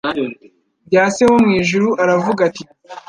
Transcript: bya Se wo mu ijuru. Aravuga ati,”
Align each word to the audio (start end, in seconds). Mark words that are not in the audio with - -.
bya 0.87 1.03
Se 1.15 1.23
wo 1.29 1.37
mu 1.43 1.49
ijuru. 1.61 1.87
Aravuga 2.03 2.39
ati,” 2.47 2.61